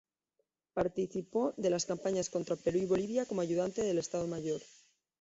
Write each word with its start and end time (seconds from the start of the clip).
Participó 0.73 1.53
de 1.57 1.69
las 1.69 1.85
campañas 1.85 2.31
contra 2.31 2.55
Perú 2.55 2.79
y 2.79 2.85
Bolivia 2.87 3.27
como 3.27 3.41
ayudante 3.41 3.83
del 3.83 3.99
Estado 3.99 4.25
Mayor. 4.25 4.59